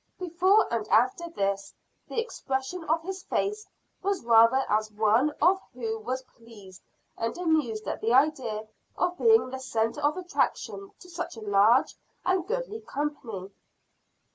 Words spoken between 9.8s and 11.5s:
of attraction to such a